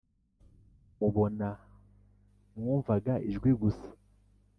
mubona; 0.99 1.47
mwumvaga 2.55 3.13
ijwi 3.29 3.51
gusa. 3.61 3.87